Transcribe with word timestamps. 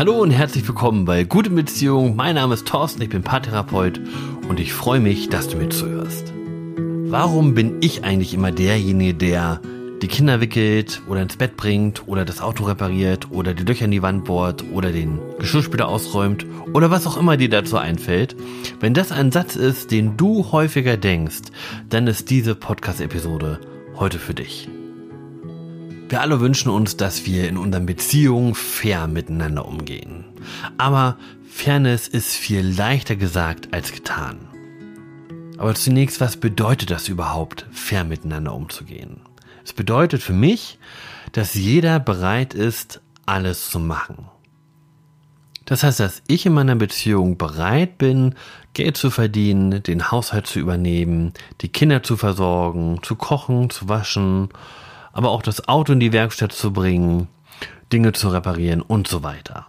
Hallo 0.00 0.18
und 0.18 0.30
herzlich 0.30 0.66
willkommen 0.66 1.04
bei 1.04 1.24
Gute 1.24 1.50
Beziehung. 1.50 2.16
Mein 2.16 2.36
Name 2.36 2.54
ist 2.54 2.66
Thorsten, 2.66 3.02
ich 3.02 3.10
bin 3.10 3.22
Paartherapeut 3.22 4.00
und 4.48 4.58
ich 4.58 4.72
freue 4.72 4.98
mich, 4.98 5.28
dass 5.28 5.46
du 5.46 5.58
mir 5.58 5.68
zuhörst. 5.68 6.32
Warum 7.10 7.52
bin 7.52 7.76
ich 7.82 8.02
eigentlich 8.02 8.32
immer 8.32 8.50
derjenige, 8.50 9.12
der 9.12 9.60
die 10.00 10.08
Kinder 10.08 10.40
wickelt 10.40 11.02
oder 11.06 11.20
ins 11.20 11.36
Bett 11.36 11.58
bringt 11.58 12.08
oder 12.08 12.24
das 12.24 12.40
Auto 12.40 12.64
repariert 12.64 13.30
oder 13.30 13.52
die 13.52 13.64
Löcher 13.64 13.84
in 13.84 13.90
die 13.90 14.00
Wand 14.00 14.24
bohrt 14.24 14.64
oder 14.72 14.90
den 14.90 15.18
Geschirrspüler 15.38 15.86
ausräumt 15.86 16.46
oder 16.72 16.90
was 16.90 17.06
auch 17.06 17.18
immer 17.18 17.36
dir 17.36 17.50
dazu 17.50 17.76
einfällt. 17.76 18.34
Wenn 18.80 18.94
das 18.94 19.12
ein 19.12 19.30
Satz 19.30 19.54
ist, 19.54 19.90
den 19.90 20.16
du 20.16 20.50
häufiger 20.50 20.96
denkst, 20.96 21.50
dann 21.90 22.06
ist 22.06 22.30
diese 22.30 22.54
Podcast-Episode 22.54 23.60
heute 23.96 24.18
für 24.18 24.32
dich. 24.32 24.66
Wir 26.10 26.22
alle 26.22 26.40
wünschen 26.40 26.70
uns, 26.70 26.96
dass 26.96 27.24
wir 27.24 27.48
in 27.48 27.56
unseren 27.56 27.86
Beziehungen 27.86 28.56
fair 28.56 29.06
miteinander 29.06 29.64
umgehen. 29.64 30.24
Aber 30.76 31.16
Fairness 31.48 32.08
ist 32.08 32.34
viel 32.34 32.66
leichter 32.66 33.14
gesagt 33.14 33.72
als 33.72 33.92
getan. 33.92 34.48
Aber 35.56 35.72
zunächst, 35.76 36.20
was 36.20 36.36
bedeutet 36.36 36.90
das 36.90 37.06
überhaupt, 37.06 37.64
fair 37.70 38.02
miteinander 38.02 38.54
umzugehen? 38.54 39.20
Es 39.64 39.72
bedeutet 39.72 40.20
für 40.20 40.32
mich, 40.32 40.80
dass 41.30 41.54
jeder 41.54 42.00
bereit 42.00 42.54
ist, 42.54 43.00
alles 43.24 43.70
zu 43.70 43.78
machen. 43.78 44.26
Das 45.64 45.84
heißt, 45.84 46.00
dass 46.00 46.24
ich 46.26 46.44
in 46.44 46.54
meiner 46.54 46.74
Beziehung 46.74 47.38
bereit 47.38 47.98
bin, 47.98 48.34
Geld 48.74 48.96
zu 48.96 49.10
verdienen, 49.10 49.80
den 49.84 50.10
Haushalt 50.10 50.48
zu 50.48 50.58
übernehmen, 50.58 51.34
die 51.60 51.68
Kinder 51.68 52.02
zu 52.02 52.16
versorgen, 52.16 53.00
zu 53.04 53.14
kochen, 53.14 53.70
zu 53.70 53.88
waschen, 53.88 54.48
aber 55.12 55.30
auch 55.30 55.42
das 55.42 55.68
Auto 55.68 55.92
in 55.92 56.00
die 56.00 56.12
Werkstatt 56.12 56.52
zu 56.52 56.72
bringen, 56.72 57.28
Dinge 57.92 58.12
zu 58.12 58.28
reparieren 58.28 58.82
und 58.82 59.08
so 59.08 59.22
weiter. 59.22 59.66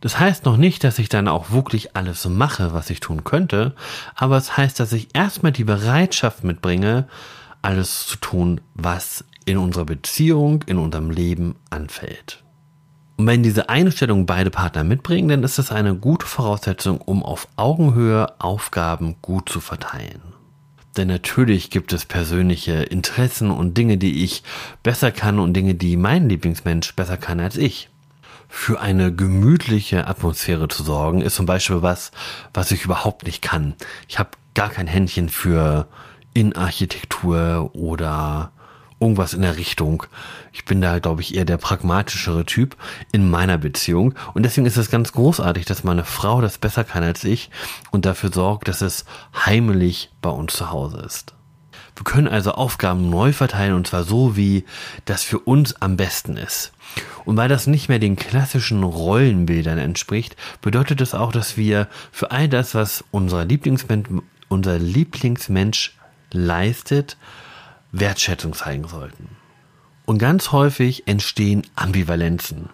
Das 0.00 0.18
heißt 0.18 0.44
noch 0.44 0.58
nicht, 0.58 0.84
dass 0.84 0.98
ich 0.98 1.08
dann 1.08 1.28
auch 1.28 1.50
wirklich 1.50 1.96
alles 1.96 2.28
mache, 2.28 2.74
was 2.74 2.90
ich 2.90 3.00
tun 3.00 3.24
könnte, 3.24 3.74
aber 4.14 4.36
es 4.36 4.56
heißt, 4.56 4.78
dass 4.78 4.92
ich 4.92 5.08
erstmal 5.14 5.52
die 5.52 5.64
Bereitschaft 5.64 6.44
mitbringe, 6.44 7.08
alles 7.62 8.06
zu 8.06 8.18
tun, 8.18 8.60
was 8.74 9.24
in 9.46 9.56
unserer 9.56 9.86
Beziehung, 9.86 10.62
in 10.66 10.76
unserem 10.76 11.10
Leben 11.10 11.56
anfällt. 11.70 12.44
Und 13.16 13.26
wenn 13.26 13.42
diese 13.42 13.68
Einstellung 13.68 14.26
beide 14.26 14.50
Partner 14.50 14.84
mitbringen, 14.84 15.28
dann 15.28 15.42
ist 15.42 15.58
das 15.58 15.70
eine 15.70 15.94
gute 15.94 16.26
Voraussetzung, 16.26 17.00
um 17.00 17.22
auf 17.22 17.48
Augenhöhe 17.56 18.26
Aufgaben 18.40 19.16
gut 19.22 19.48
zu 19.48 19.60
verteilen. 19.60 20.20
Denn 20.96 21.08
natürlich 21.08 21.70
gibt 21.70 21.92
es 21.92 22.04
persönliche 22.04 22.82
Interessen 22.84 23.50
und 23.50 23.76
Dinge, 23.76 23.98
die 23.98 24.24
ich 24.24 24.42
besser 24.82 25.10
kann 25.10 25.38
und 25.38 25.54
Dinge, 25.54 25.74
die 25.74 25.96
mein 25.96 26.28
Lieblingsmensch 26.28 26.94
besser 26.94 27.16
kann 27.16 27.40
als 27.40 27.56
ich. 27.56 27.88
Für 28.48 28.80
eine 28.80 29.12
gemütliche 29.12 30.06
Atmosphäre 30.06 30.68
zu 30.68 30.84
sorgen, 30.84 31.22
ist 31.22 31.34
zum 31.34 31.46
Beispiel 31.46 31.82
was, 31.82 32.12
was 32.52 32.70
ich 32.70 32.84
überhaupt 32.84 33.26
nicht 33.26 33.42
kann. 33.42 33.74
Ich 34.08 34.20
habe 34.20 34.30
gar 34.54 34.70
kein 34.70 34.86
Händchen 34.86 35.28
für 35.28 35.88
Innenarchitektur 36.34 37.70
oder 37.74 38.52
irgendwas 39.04 39.34
in 39.34 39.42
der 39.42 39.58
Richtung. 39.58 40.04
Ich 40.52 40.64
bin 40.64 40.80
da, 40.80 40.98
glaube 40.98 41.20
ich, 41.20 41.34
eher 41.34 41.44
der 41.44 41.58
pragmatischere 41.58 42.46
Typ 42.46 42.74
in 43.12 43.30
meiner 43.30 43.58
Beziehung. 43.58 44.14
Und 44.32 44.44
deswegen 44.44 44.66
ist 44.66 44.78
es 44.78 44.90
ganz 44.90 45.12
großartig, 45.12 45.66
dass 45.66 45.84
meine 45.84 46.04
Frau 46.04 46.40
das 46.40 46.56
besser 46.56 46.84
kann 46.84 47.02
als 47.02 47.22
ich 47.22 47.50
und 47.90 48.06
dafür 48.06 48.32
sorgt, 48.32 48.66
dass 48.68 48.80
es 48.80 49.04
heimelig 49.44 50.10
bei 50.22 50.30
uns 50.30 50.54
zu 50.54 50.70
Hause 50.70 51.02
ist. 51.04 51.34
Wir 51.96 52.04
können 52.04 52.26
also 52.26 52.52
Aufgaben 52.52 53.10
neu 53.10 53.32
verteilen 53.32 53.74
und 53.74 53.86
zwar 53.86 54.04
so, 54.04 54.36
wie 54.36 54.64
das 55.04 55.22
für 55.22 55.38
uns 55.38 55.80
am 55.80 55.96
besten 55.96 56.36
ist. 56.36 56.72
Und 57.26 57.36
weil 57.36 57.48
das 57.48 57.66
nicht 57.66 57.88
mehr 57.88 57.98
den 57.98 58.16
klassischen 58.16 58.82
Rollenbildern 58.82 59.78
entspricht, 59.78 60.34
bedeutet 60.60 61.00
das 61.00 61.14
auch, 61.14 61.30
dass 61.30 61.56
wir 61.56 61.88
für 62.10 62.30
all 62.30 62.48
das, 62.48 62.74
was 62.74 63.04
unser 63.10 63.44
Lieblingsmensch, 63.44 64.08
unser 64.48 64.78
Lieblingsmensch 64.78 65.96
leistet, 66.32 67.16
Wertschätzung 67.98 68.54
zeigen 68.54 68.88
sollten. 68.88 69.28
Und 70.04 70.18
ganz 70.18 70.52
häufig 70.52 71.06
entstehen 71.08 71.62
Ambivalenzen. 71.76 72.68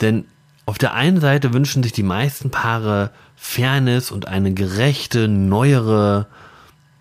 Denn 0.00 0.24
auf 0.66 0.78
der 0.78 0.94
einen 0.94 1.20
Seite 1.20 1.52
wünschen 1.52 1.82
sich 1.82 1.92
die 1.92 2.02
meisten 2.02 2.50
Paare 2.50 3.10
Fairness 3.36 4.10
und 4.10 4.26
eine 4.26 4.52
gerechte, 4.52 5.28
neuere, 5.28 6.26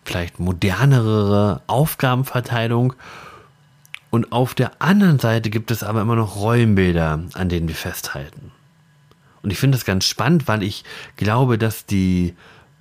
vielleicht 0.06 0.40
modernere 0.40 1.62
Aufgabenverteilung. 1.68 2.94
Und 4.10 4.32
auf 4.32 4.54
der 4.54 4.82
anderen 4.82 5.20
Seite 5.20 5.50
gibt 5.50 5.72
es 5.72 5.84
aber 5.84 6.02
immer 6.02 6.16
noch 6.16 6.36
Rollenbilder, 6.36 7.24
an 7.34 7.50
denen 7.50 7.68
wir 7.68 7.76
festhalten. 7.76 8.52
Und 9.42 9.52
ich 9.52 9.60
finde 9.60 9.78
das 9.78 9.86
ganz 9.86 10.06
spannend, 10.06 10.48
weil 10.48 10.64
ich 10.64 10.84
glaube, 11.16 11.58
dass 11.58 11.86
die 11.86 12.36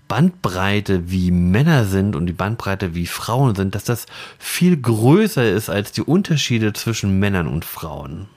Bandbreite, 0.08 1.10
wie 1.10 1.30
Männer 1.30 1.84
sind 1.84 2.16
und 2.16 2.26
die 2.26 2.32
Bandbreite, 2.32 2.94
wie 2.94 3.06
Frauen 3.06 3.54
sind, 3.54 3.74
dass 3.74 3.84
das 3.84 4.06
viel 4.38 4.76
größer 4.76 5.48
ist 5.48 5.68
als 5.68 5.92
die 5.92 6.02
Unterschiede 6.02 6.72
zwischen 6.72 7.18
Männern 7.18 7.48
und 7.48 7.64
Frauen. 7.64 8.28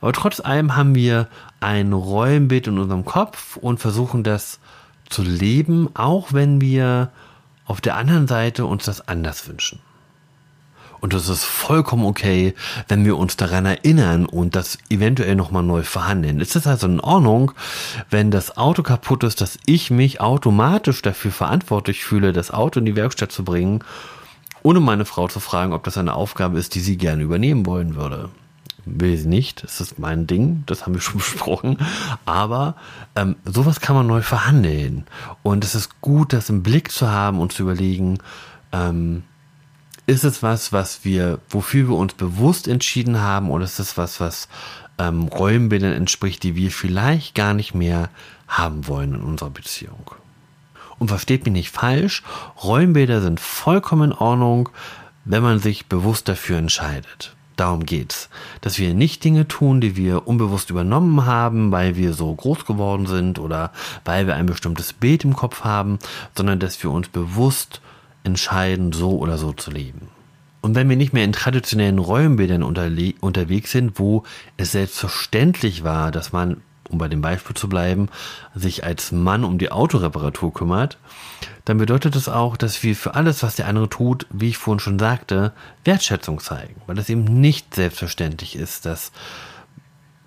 Aber 0.00 0.12
trotz 0.12 0.40
allem 0.40 0.76
haben 0.76 0.94
wir 0.94 1.28
ein 1.60 1.92
Rollenbild 1.92 2.66
in 2.68 2.78
unserem 2.78 3.04
Kopf 3.04 3.56
und 3.56 3.80
versuchen 3.80 4.22
das 4.22 4.60
zu 5.08 5.22
leben, 5.22 5.88
auch 5.94 6.32
wenn 6.32 6.60
wir 6.60 7.10
auf 7.64 7.80
der 7.80 7.96
anderen 7.96 8.28
Seite 8.28 8.66
uns 8.66 8.84
das 8.84 9.08
anders 9.08 9.48
wünschen. 9.48 9.80
Und 11.00 11.14
es 11.14 11.28
ist 11.28 11.44
vollkommen 11.44 12.04
okay, 12.04 12.54
wenn 12.88 13.04
wir 13.04 13.16
uns 13.16 13.36
daran 13.36 13.66
erinnern 13.66 14.26
und 14.26 14.56
das 14.56 14.78
eventuell 14.90 15.34
nochmal 15.34 15.62
neu 15.62 15.82
verhandeln. 15.82 16.40
Es 16.40 16.56
ist 16.56 16.66
also 16.66 16.86
in 16.86 17.00
Ordnung, 17.00 17.52
wenn 18.10 18.30
das 18.30 18.56
Auto 18.56 18.82
kaputt 18.82 19.24
ist, 19.24 19.40
dass 19.40 19.58
ich 19.66 19.90
mich 19.90 20.20
automatisch 20.20 21.02
dafür 21.02 21.30
verantwortlich 21.30 22.04
fühle, 22.04 22.32
das 22.32 22.50
Auto 22.50 22.80
in 22.80 22.86
die 22.86 22.96
Werkstatt 22.96 23.32
zu 23.32 23.44
bringen, 23.44 23.84
ohne 24.62 24.80
meine 24.80 25.04
Frau 25.04 25.28
zu 25.28 25.40
fragen, 25.40 25.72
ob 25.72 25.84
das 25.84 25.98
eine 25.98 26.14
Aufgabe 26.14 26.58
ist, 26.58 26.74
die 26.74 26.80
sie 26.80 26.96
gerne 26.96 27.22
übernehmen 27.22 27.66
wollen 27.66 27.94
würde 27.94 28.30
will 28.86 29.16
sie 29.18 29.28
nicht, 29.28 29.64
das 29.64 29.80
ist 29.80 29.98
mein 29.98 30.26
Ding, 30.26 30.62
das 30.66 30.82
haben 30.82 30.94
wir 30.94 31.00
schon 31.00 31.16
besprochen. 31.18 31.78
Aber 32.24 32.76
ähm, 33.14 33.36
sowas 33.44 33.80
kann 33.80 33.96
man 33.96 34.06
neu 34.06 34.22
verhandeln. 34.22 35.04
Und 35.42 35.64
es 35.64 35.74
ist 35.74 36.00
gut, 36.00 36.32
das 36.32 36.48
im 36.48 36.62
Blick 36.62 36.90
zu 36.90 37.10
haben 37.10 37.40
und 37.40 37.52
zu 37.52 37.64
überlegen, 37.64 38.18
ähm, 38.72 39.24
ist 40.06 40.24
es 40.24 40.42
was, 40.42 40.72
was 40.72 41.04
wir, 41.04 41.40
wofür 41.50 41.88
wir 41.88 41.96
uns 41.96 42.14
bewusst 42.14 42.68
entschieden 42.68 43.20
haben, 43.20 43.50
oder 43.50 43.64
ist 43.64 43.80
es 43.80 43.98
was, 43.98 44.20
was 44.20 44.48
ähm, 44.98 45.24
Rollenbildern 45.24 45.92
entspricht, 45.92 46.42
die 46.42 46.54
wir 46.54 46.70
vielleicht 46.70 47.34
gar 47.34 47.54
nicht 47.54 47.74
mehr 47.74 48.08
haben 48.48 48.86
wollen 48.86 49.14
in 49.14 49.22
unserer 49.22 49.50
Beziehung? 49.50 50.10
Und 50.98 51.08
versteht 51.08 51.44
mich 51.44 51.52
nicht 51.52 51.70
falsch, 51.70 52.22
Rollenbilder 52.62 53.20
sind 53.20 53.40
vollkommen 53.40 54.12
in 54.12 54.16
Ordnung, 54.16 54.68
wenn 55.24 55.42
man 55.42 55.58
sich 55.58 55.86
bewusst 55.86 56.28
dafür 56.28 56.58
entscheidet. 56.58 57.34
Darum 57.56 57.84
geht's. 57.84 58.28
Dass 58.60 58.78
wir 58.78 58.94
nicht 58.94 59.24
Dinge 59.24 59.48
tun, 59.48 59.80
die 59.80 59.96
wir 59.96 60.28
unbewusst 60.28 60.70
übernommen 60.70 61.24
haben, 61.24 61.72
weil 61.72 61.96
wir 61.96 62.12
so 62.12 62.32
groß 62.32 62.64
geworden 62.66 63.06
sind 63.06 63.38
oder 63.38 63.72
weil 64.04 64.26
wir 64.26 64.36
ein 64.36 64.46
bestimmtes 64.46 64.92
Bild 64.92 65.24
im 65.24 65.34
Kopf 65.34 65.64
haben, 65.64 65.98
sondern 66.36 66.60
dass 66.60 66.82
wir 66.82 66.90
uns 66.90 67.08
bewusst 67.08 67.80
entscheiden, 68.26 68.92
so 68.92 69.18
oder 69.18 69.38
so 69.38 69.52
zu 69.52 69.70
leben. 69.70 70.08
Und 70.60 70.74
wenn 70.74 70.88
wir 70.88 70.96
nicht 70.96 71.12
mehr 71.12 71.24
in 71.24 71.32
traditionellen 71.32 72.00
Rollenbildern 72.00 72.64
unterwegs 72.64 73.70
sind, 73.70 74.00
wo 74.00 74.24
es 74.56 74.72
selbstverständlich 74.72 75.84
war, 75.84 76.10
dass 76.10 76.32
man, 76.32 76.60
um 76.90 76.98
bei 76.98 77.06
dem 77.06 77.20
Beispiel 77.20 77.54
zu 77.54 77.68
bleiben, 77.68 78.08
sich 78.52 78.82
als 78.82 79.12
Mann 79.12 79.44
um 79.44 79.58
die 79.58 79.70
Autoreparatur 79.70 80.52
kümmert, 80.52 80.98
dann 81.64 81.78
bedeutet 81.78 82.16
das 82.16 82.28
auch, 82.28 82.56
dass 82.56 82.82
wir 82.82 82.96
für 82.96 83.14
alles, 83.14 83.44
was 83.44 83.54
der 83.54 83.68
andere 83.68 83.88
tut, 83.88 84.26
wie 84.30 84.48
ich 84.48 84.58
vorhin 84.58 84.80
schon 84.80 84.98
sagte, 84.98 85.52
Wertschätzung 85.84 86.40
zeigen. 86.40 86.80
Weil 86.88 86.98
es 86.98 87.08
eben 87.08 87.22
nicht 87.22 87.74
selbstverständlich 87.76 88.56
ist, 88.56 88.86
dass 88.86 89.12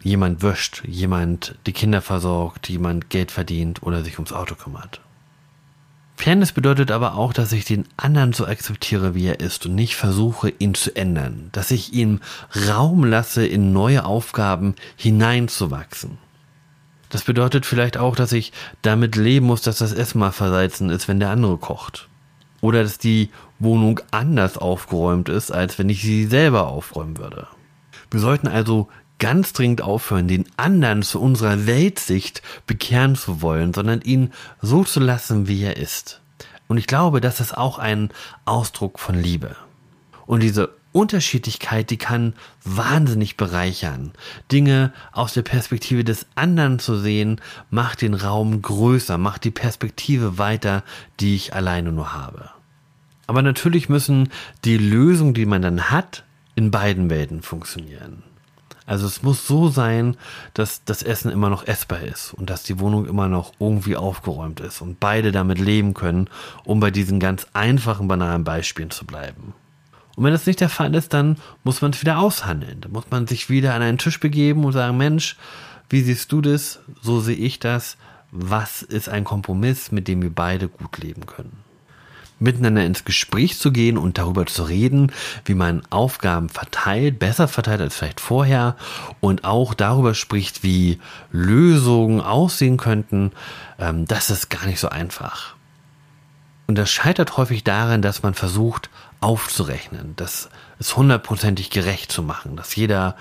jemand 0.02 0.42
wäscht, 0.42 0.84
jemand 0.88 1.56
die 1.66 1.74
Kinder 1.74 2.02
versorgt, 2.02 2.69
jemand 2.69 3.10
Geld 3.10 3.31
verdient 3.31 3.84
oder 3.84 4.06
sich 4.06 4.18
ums 4.18 4.31
Auto 4.31 4.56
kümmert. 4.56 5.02
Fairness 6.19 6.51
bedeutet 6.51 6.92
aber 6.92 7.16
auch, 7.16 7.31
dass 7.31 7.54
ich 7.54 7.63
den 7.63 7.86
anderen 7.95 8.33
so 8.33 8.45
akzeptiere, 8.45 9.16
wie 9.16 9.27
er 9.27 9.39
ist 9.39 9.66
und 9.66 9.75
nicht 9.75 9.95
versuche, 9.95 10.50
ihn 10.50 10.74
zu 10.74 10.94
ändern. 10.94 11.48
Dass 11.54 11.71
ich 11.71 11.94
ihm 11.94 12.19
Raum 12.68 13.06
lasse, 13.06 13.45
in 13.45 13.71
neue 13.71 14.04
Aufgaben 14.04 14.75
hineinzuwachsen. 14.98 16.18
Das 17.07 17.24
bedeutet 17.24 17.66
vielleicht 17.66 17.95
auch, 17.95 18.18
dass 18.18 18.33
ich 18.33 18.51
damit 18.81 19.16
leben 19.16 19.45
muss, 19.45 19.62
dass 19.62 19.77
das 19.77 19.94
Essen 19.94 20.19
mal 20.19 20.33
versalzen 20.33 20.89
ist, 20.89 21.07
wenn 21.07 21.21
der 21.21 21.30
andere 21.30 21.56
kocht. 21.56 22.10
Oder 22.60 22.83
dass 22.83 22.98
die 22.98 23.30
Wohnung 23.57 24.01
anders 24.12 24.57
aufgeräumt 24.57 25.30
ist, 25.30 25.51
als 25.51 25.80
wenn 25.80 25.88
ich 25.88 26.01
sie 26.01 26.25
selber 26.25 26.68
aufräumen 26.68 27.18
würde. 27.18 27.48
Wir 28.12 28.19
sollten 28.19 28.50
also 28.50 28.89
ganz 29.19 29.54
dringend 29.54 29.81
aufhören, 29.81 30.27
den 30.27 30.45
anderen 30.57 31.04
zu 31.04 31.21
unserer 31.21 31.68
Weltsicht 31.68 32.42
bekehren 32.66 33.16
zu 33.16 33.42
wollen, 33.42 33.74
sondern 33.74 34.01
ihn 34.01 34.31
so 34.62 34.83
zu 34.83 35.00
lassen, 35.00 35.48
wie 35.48 35.62
er 35.63 35.77
ist. 35.77 36.21
Und 36.68 36.77
ich 36.77 36.88
glaube, 36.88 37.21
das 37.21 37.39
ist 37.39 37.57
auch 37.57 37.80
ein 37.80 38.10
Ausdruck 38.45 39.00
von 39.00 39.16
Liebe. 39.16 39.56
Und 40.25 40.42
diese 40.42 40.69
Unterschiedlichkeit, 40.92 41.89
die 41.89 41.98
kann 41.98 42.33
wahnsinnig 42.63 43.38
bereichern. 43.38 44.12
Dinge 44.51 44.92
aus 45.12 45.33
der 45.33 45.44
Perspektive 45.44 46.04
des 46.04 46.25
anderen 46.36 46.80
zu 46.80 46.98
sehen, 46.98 47.42
macht 47.69 48.01
den 48.01 48.13
Raum 48.13 48.62
größer, 48.62 49.18
macht 49.18 49.44
die 49.44 49.51
Perspektive 49.51 50.38
weiter, 50.38 50.83
die 51.19 51.36
ich 51.36 51.54
alleine 51.54 51.92
nur 51.92 52.13
habe. 52.13 52.50
Aber 53.27 53.44
natürlich 53.44 53.89
müssen 53.89 54.30
die 54.66 54.77
Lösungen, 54.77 55.36
die 55.36 55.45
man 55.45 55.62
dann 55.62 55.92
hat, 55.92 56.24
in 56.56 56.71
beiden 56.71 57.10
Welten 57.10 57.44
funktionieren. 57.44 58.24
Also 58.89 59.06
es 59.06 59.21
muss 59.21 59.45
so 59.45 59.69
sein, 59.69 60.18
dass 60.56 60.83
das 60.83 61.03
Essen 61.03 61.30
immer 61.30 61.51
noch 61.51 61.68
essbar 61.68 62.01
ist 62.01 62.33
und 62.33 62.50
dass 62.50 62.63
die 62.63 62.80
Wohnung 62.80 63.06
immer 63.06 63.27
noch 63.27 63.53
irgendwie 63.59 63.95
aufgeräumt 63.95 64.62
ist 64.62 64.81
und 64.81 65.00
beide 65.00 65.31
damit 65.31 65.59
leben 65.59 65.94
können, 65.94 66.27
um 66.63 66.80
bei 66.80 66.89
diesen 66.89 67.19
ganz 67.19 67.45
einfachen, 67.53 68.07
banalen 68.07 68.44
Beispielen 68.44 68.89
zu 68.89 69.06
bleiben. 69.06 69.53
Und 70.15 70.24
wenn 70.24 70.31
das 70.31 70.47
nicht 70.47 70.59
der 70.59 70.69
Fall 70.69 70.95
ist, 70.95 71.13
dann 71.13 71.38
muss 71.63 71.83
man 71.83 71.91
es 71.91 72.01
wieder 72.01 72.18
aushandeln. 72.18 72.81
Da 72.81 72.89
muss 72.89 73.06
man 73.12 73.27
sich 73.27 73.47
wieder 73.47 73.75
an 73.75 73.83
einen 73.83 74.00
Tisch 74.00 74.19
begeben 74.19 74.65
und 74.65 74.74
sagen, 74.74 74.97
Mensch, 74.97 75.38
wie 75.92 76.01
siehst 76.01 76.31
du 76.31 76.42
das? 76.42 76.80
So 77.00 77.19
sehe 77.19 77.35
ich 77.35 77.59
das. 77.59 77.95
Was 78.31 78.81
ist 78.81 79.07
ein 79.07 79.24
Kompromiss, 79.24 79.92
mit 79.92 80.07
dem 80.07 80.24
wir 80.24 80.33
beide 80.33 80.68
gut 80.68 80.97
leben 80.97 81.27
können? 81.27 81.69
Miteinander 82.39 82.86
ins 82.86 83.06
Gespräch 83.06 83.57
zu 83.57 83.71
gehen 83.71 83.97
und 83.97 84.18
darüber 84.18 84.45
zu 84.45 84.63
reden, 84.63 85.12
wie 85.45 85.53
man 85.53 85.83
Aufgaben 85.89 86.50
verteilt, 86.50 87.19
besser 87.19 87.47
verteilt 87.47 87.81
als 87.81 87.95
vielleicht 87.95 88.19
vorher 88.19 88.75
und 89.19 89.44
auch 89.44 89.74
darüber 89.74 90.13
spricht, 90.13 90.63
wie 90.63 91.00
Lösungen 91.31 92.21
aussehen 92.21 92.77
könnten, 92.77 93.31
ähm, 93.77 94.06
das 94.06 94.30
ist 94.30 94.50
gar 94.50 94.65
nicht 94.65 94.80
so 94.80 94.89
einfach. 94.89 95.56
Und 96.68 96.77
das 96.77 96.91
scheitert 96.91 97.38
häufig 97.38 97.63
daran, 97.63 98.01
dass 98.01 98.21
man 98.21 98.36
versucht 98.36 98.89
aufzurechnen, 99.21 100.13
das 100.15 100.50
es 100.77 100.95
hundertprozentig 100.95 101.71
gerecht 101.71 102.12
zu 102.12 102.24
machen, 102.24 102.56
dass 102.56 102.75
jeder 102.75 103.15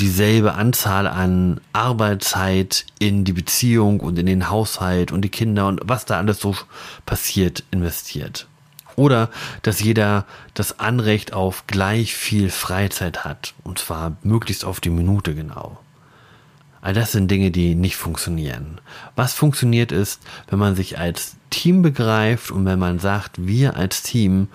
dieselbe 0.00 0.54
Anzahl 0.54 1.06
an 1.06 1.60
Arbeitszeit 1.72 2.86
in 2.98 3.24
die 3.24 3.32
Beziehung 3.32 4.00
und 4.00 4.18
in 4.18 4.26
den 4.26 4.48
Haushalt 4.50 5.12
und 5.12 5.22
die 5.22 5.28
Kinder 5.28 5.68
und 5.68 5.80
was 5.84 6.06
da 6.06 6.18
alles 6.18 6.40
so 6.40 6.56
passiert 7.06 7.64
investiert. 7.70 8.48
Oder 8.96 9.30
dass 9.62 9.80
jeder 9.80 10.26
das 10.54 10.80
Anrecht 10.80 11.32
auf 11.32 11.66
gleich 11.66 12.14
viel 12.14 12.50
Freizeit 12.50 13.24
hat. 13.24 13.54
Und 13.64 13.78
zwar 13.78 14.16
möglichst 14.22 14.64
auf 14.64 14.80
die 14.80 14.90
Minute 14.90 15.34
genau. 15.34 15.78
All 16.82 16.94
das 16.94 17.12
sind 17.12 17.30
Dinge, 17.30 17.50
die 17.50 17.74
nicht 17.74 17.96
funktionieren. 17.96 18.80
Was 19.14 19.34
funktioniert 19.34 19.92
ist, 19.92 20.22
wenn 20.48 20.58
man 20.58 20.76
sich 20.76 20.98
als 20.98 21.36
Team 21.50 21.82
begreift 21.82 22.50
und 22.50 22.64
wenn 22.64 22.78
man 22.78 22.98
sagt, 22.98 23.46
wir 23.46 23.76
als 23.76 24.02
Team 24.02 24.48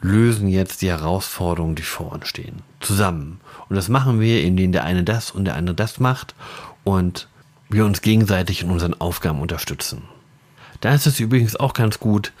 lösen 0.00 0.48
jetzt 0.48 0.82
die 0.82 0.88
Herausforderungen, 0.88 1.74
die 1.74 1.82
vor 1.82 2.12
uns 2.12 2.28
stehen. 2.28 2.62
Zusammen. 2.80 3.40
Und 3.68 3.76
das 3.76 3.88
machen 3.88 4.20
wir, 4.20 4.42
indem 4.42 4.70
der 4.72 4.84
eine 4.84 5.02
das 5.02 5.30
und 5.30 5.44
der 5.44 5.56
andere 5.56 5.74
das 5.74 5.98
macht 5.98 6.34
und 6.84 7.28
wir 7.68 7.84
uns 7.84 8.02
gegenseitig 8.02 8.62
in 8.62 8.70
unseren 8.70 8.98
Aufgaben 9.00 9.40
unterstützen. 9.40 10.02
Da 10.80 10.94
ist 10.94 11.06
es 11.06 11.18
übrigens 11.18 11.56
auch 11.56 11.74
ganz 11.74 11.98
gut, 11.98 12.32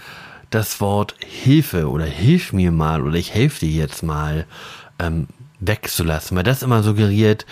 das 0.50 0.80
Wort 0.80 1.14
Hilfe 1.24 1.88
oder 1.88 2.04
Hilf 2.04 2.52
mir 2.52 2.70
mal 2.70 3.02
oder 3.02 3.16
ich 3.16 3.34
helfe 3.34 3.66
dir 3.66 3.72
jetzt 3.72 4.02
mal 4.02 4.46
ähm, 4.98 5.28
wegzulassen, 5.60 6.36
weil 6.36 6.44
das 6.44 6.62
immer 6.62 6.82
suggeriert, 6.82 7.46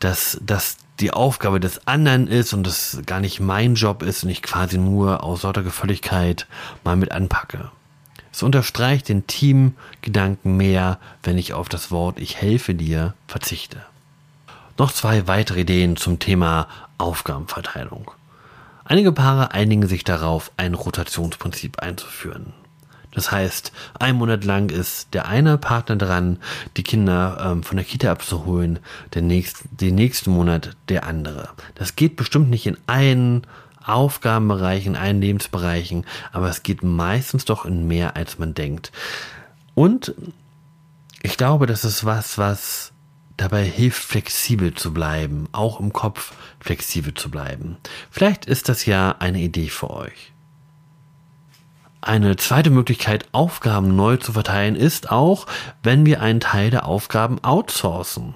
dass 0.00 0.38
das 0.42 0.76
die 1.00 1.12
Aufgabe 1.12 1.58
des 1.60 1.86
anderen 1.86 2.28
ist 2.28 2.52
und 2.52 2.66
das 2.66 3.00
gar 3.06 3.20
nicht 3.20 3.40
mein 3.40 3.74
Job 3.74 4.02
ist 4.02 4.22
und 4.22 4.30
ich 4.30 4.42
quasi 4.42 4.78
nur 4.78 5.24
aus 5.24 5.42
lauter 5.42 5.62
Gefälligkeit 5.62 6.46
mal 6.84 6.96
mit 6.96 7.10
anpacke. 7.10 7.70
Es 8.32 8.42
unterstreicht 8.42 9.08
den 9.08 9.26
Teamgedanken 9.26 10.56
mehr, 10.56 10.98
wenn 11.22 11.38
ich 11.38 11.52
auf 11.52 11.68
das 11.68 11.90
Wort 11.90 12.18
ich 12.18 12.36
helfe 12.36 12.74
dir 12.74 13.14
verzichte. 13.28 13.78
Noch 14.76 14.92
zwei 14.92 15.26
weitere 15.28 15.60
Ideen 15.60 15.96
zum 15.96 16.18
Thema 16.18 16.68
Aufgabenverteilung. 16.98 18.10
Einige 18.84 19.12
Paare 19.12 19.52
einigen 19.52 19.86
sich 19.86 20.04
darauf, 20.04 20.52
ein 20.56 20.74
Rotationsprinzip 20.74 21.78
einzuführen. 21.78 22.52
Das 23.14 23.30
heißt, 23.30 23.72
ein 23.98 24.16
Monat 24.16 24.44
lang 24.44 24.70
ist 24.70 25.14
der 25.14 25.26
eine 25.26 25.56
Partner 25.56 25.96
dran, 25.96 26.38
die 26.76 26.82
Kinder 26.82 27.38
ähm, 27.40 27.62
von 27.62 27.76
der 27.76 27.86
Kita 27.86 28.10
abzuholen, 28.10 28.80
der 29.14 29.22
nächst, 29.22 29.62
den 29.70 29.94
nächsten 29.94 30.32
Monat 30.32 30.76
der 30.88 31.06
andere. 31.06 31.50
Das 31.76 31.96
geht 31.96 32.16
bestimmt 32.16 32.50
nicht 32.50 32.66
in 32.66 32.76
allen 32.86 33.46
Aufgabenbereichen, 33.84 34.94
in 34.94 35.00
allen 35.00 35.20
Lebensbereichen, 35.20 36.04
aber 36.32 36.48
es 36.48 36.62
geht 36.62 36.82
meistens 36.82 37.44
doch 37.44 37.64
in 37.64 37.86
mehr, 37.86 38.16
als 38.16 38.38
man 38.38 38.54
denkt. 38.54 38.90
Und 39.74 40.14
ich 41.22 41.36
glaube, 41.36 41.66
das 41.66 41.84
ist 41.84 42.04
was, 42.04 42.36
was 42.36 42.92
dabei 43.36 43.64
hilft, 43.64 44.02
flexibel 44.02 44.74
zu 44.74 44.92
bleiben, 44.92 45.48
auch 45.52 45.80
im 45.80 45.92
Kopf 45.92 46.32
flexibel 46.60 47.14
zu 47.14 47.30
bleiben. 47.30 47.76
Vielleicht 48.10 48.46
ist 48.46 48.68
das 48.68 48.86
ja 48.86 49.16
eine 49.18 49.40
Idee 49.40 49.68
für 49.68 49.90
euch. 49.90 50.32
Eine 52.00 52.36
zweite 52.36 52.70
Möglichkeit, 52.70 53.26
Aufgaben 53.32 53.96
neu 53.96 54.18
zu 54.18 54.32
verteilen, 54.32 54.76
ist 54.76 55.10
auch, 55.10 55.46
wenn 55.82 56.04
wir 56.04 56.20
einen 56.20 56.40
Teil 56.40 56.70
der 56.70 56.86
Aufgaben 56.86 57.42
outsourcen. 57.42 58.34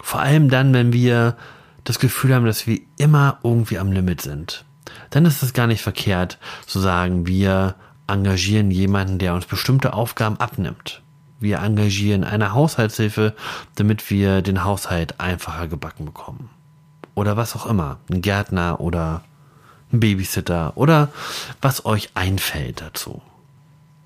Vor 0.00 0.20
allem 0.20 0.48
dann, 0.48 0.72
wenn 0.72 0.92
wir 0.92 1.36
das 1.82 1.98
Gefühl 1.98 2.34
haben, 2.34 2.46
dass 2.46 2.66
wir 2.66 2.80
immer 2.96 3.38
irgendwie 3.42 3.78
am 3.78 3.90
Limit 3.90 4.20
sind. 4.20 4.64
Dann 5.10 5.24
ist 5.24 5.42
es 5.42 5.52
gar 5.52 5.66
nicht 5.66 5.82
verkehrt 5.82 6.38
zu 6.66 6.78
sagen, 6.78 7.26
wir 7.26 7.74
engagieren 8.06 8.70
jemanden, 8.70 9.18
der 9.18 9.34
uns 9.34 9.46
bestimmte 9.46 9.94
Aufgaben 9.94 10.38
abnimmt 10.38 11.02
wir 11.40 11.58
engagieren 11.58 12.24
eine 12.24 12.52
Haushaltshilfe, 12.52 13.34
damit 13.76 14.10
wir 14.10 14.42
den 14.42 14.64
Haushalt 14.64 15.20
einfacher 15.20 15.68
gebacken 15.68 16.04
bekommen. 16.04 16.50
Oder 17.14 17.36
was 17.36 17.54
auch 17.56 17.66
immer. 17.66 17.98
Ein 18.10 18.22
Gärtner 18.22 18.80
oder 18.80 19.22
ein 19.92 20.00
Babysitter 20.00 20.72
oder 20.76 21.08
was 21.60 21.84
euch 21.84 22.10
einfällt 22.14 22.80
dazu. 22.80 23.22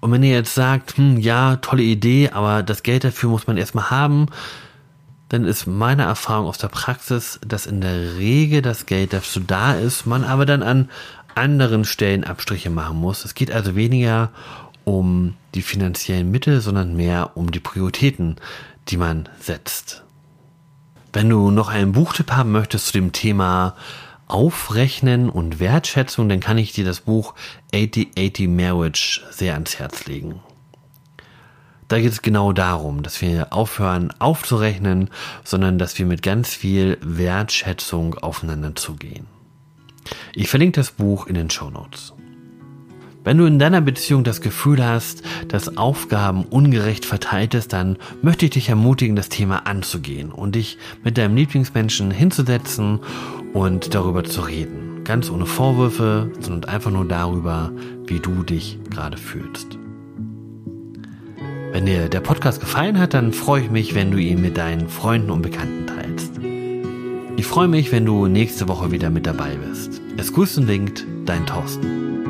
Und 0.01 0.11
wenn 0.11 0.23
ihr 0.23 0.33
jetzt 0.33 0.55
sagt, 0.55 0.97
hm, 0.97 1.19
ja, 1.19 1.57
tolle 1.57 1.83
Idee, 1.83 2.31
aber 2.33 2.63
das 2.63 2.83
Geld 2.83 3.05
dafür 3.05 3.31
muss 3.31 3.47
man 3.47 3.57
erstmal 3.57 3.91
haben, 3.91 4.27
dann 5.29 5.45
ist 5.45 5.67
meine 5.67 6.03
Erfahrung 6.03 6.47
aus 6.47 6.59
der 6.59 6.69
Praxis, 6.69 7.41
dass 7.47 7.67
in 7.67 7.81
der 7.81 8.17
Regel 8.17 8.63
das 8.63 8.85
Geld 8.85 9.13
dazu 9.13 9.41
da 9.41 9.73
ist, 9.73 10.05
man 10.05 10.25
aber 10.25 10.45
dann 10.45 10.63
an 10.63 10.91
anderen 11.35 11.85
Stellen 11.85 12.25
Abstriche 12.25 12.69
machen 12.69 12.99
muss. 12.99 13.25
Es 13.25 13.35
geht 13.35 13.51
also 13.51 13.75
weniger 13.75 14.31
um 14.85 15.35
die 15.55 15.63
finanziellen 15.63 16.31
Mittel, 16.31 16.61
sondern 16.61 16.97
mehr 16.97 17.33
um 17.35 17.51
die 17.51 17.61
Prioritäten, 17.61 18.37
die 18.89 18.97
man 18.97 19.29
setzt. 19.41 20.03
Wenn 21.13 21.29
du 21.29 21.51
noch 21.51 21.69
einen 21.69 21.93
Buchtipp 21.93 22.33
haben 22.33 22.53
möchtest 22.53 22.87
zu 22.87 22.93
dem 22.95 23.13
Thema 23.13 23.77
Aufrechnen 24.29 25.29
und 25.29 25.61
Wertschätzung, 25.61 26.29
dann 26.29 26.41
kann 26.41 26.57
ich 26.57 26.73
dir 26.73 26.85
das 26.85 27.01
Buch 27.01 27.35
8080 27.75 28.49
Marriage 28.49 29.21
sehr 29.31 29.55
ans 29.55 29.79
Herz 29.79 30.07
legen. 30.07 30.41
Da 31.89 32.01
geht 32.01 32.13
es 32.13 32.23
genau 32.23 32.55
darum, 32.55 33.03
dass 33.03 33.21
wir 33.21 33.53
aufhören 33.53 34.11
aufzurechnen, 34.19 35.11
sondern 35.45 35.79
dass 35.79 35.99
wir 35.99 36.07
mit 36.07 36.23
ganz 36.23 36.55
viel 36.55 36.97
Wertschätzung 37.03 38.15
aufeinander 38.15 38.75
zugehen. 38.75 39.27
Ich 40.35 40.49
verlinke 40.49 40.81
das 40.81 40.93
Buch 40.93 41.27
in 41.27 41.35
den 41.35 41.51
Show 41.51 41.69
Notes. 41.69 42.15
Wenn 43.25 43.39
du 43.39 43.45
in 43.45 43.61
deiner 43.61 43.81
Beziehung 43.81 44.25
das 44.25 44.41
Gefühl 44.41 44.85
hast, 44.85 45.23
dass 45.47 45.77
Aufgaben 45.77 46.45
ungerecht 46.45 47.05
verteilt 47.05 47.55
ist, 47.55 47.73
dann 47.73 47.97
möchte 48.21 48.47
ich 48.47 48.51
dich 48.53 48.69
ermutigen, 48.69 49.15
das 49.15 49.29
Thema 49.29 49.67
anzugehen 49.67 50.33
und 50.33 50.57
dich 50.57 50.77
mit 51.05 51.19
deinem 51.19 51.37
Lieblingsmenschen 51.37 52.11
hinzusetzen 52.11 52.99
und 53.53 53.95
darüber 53.95 54.25
zu 54.25 54.41
reden. 54.41 55.05
Ganz 55.05 55.31
ohne 55.31 55.47
Vorwürfe, 55.47 56.33
sondern 56.41 56.69
einfach 56.69 56.91
nur 56.91 57.05
darüber, 57.05 57.71
wie 58.07 58.19
du 58.19 58.43
dich 58.43 58.79
gerade 58.91 59.19
fühlst. 59.19 59.79
Wenn 61.71 61.87
dir 61.87 62.09
der 62.09 62.21
Podcast 62.21 62.61
gefallen 62.61 62.99
hat, 62.99 63.15
dann 63.15 63.33
freue 63.33 63.63
ich 63.63 63.71
mich, 63.71 63.95
wenn 63.95 64.11
du 64.11 64.19
ihn 64.19 64.41
mit 64.41 64.59
deinen 64.59 64.89
Freunden 64.89 65.31
und 65.31 65.43
Bekannten 65.43 65.87
teilst. 65.87 66.41
Ich 67.37 67.47
freue 67.47 67.69
mich, 67.69 67.93
wenn 67.93 68.05
du 68.05 68.27
nächste 68.27 68.69
Woche 68.69 68.91
wieder 68.91 69.11
mit 69.11 69.27
dabei 69.27 69.57
bist. 69.57 70.01
Es 70.17 70.33
grüßt 70.33 70.59
und 70.59 70.69
winkt, 70.69 71.07
dein 71.25 71.47
Thorsten. 71.47 72.22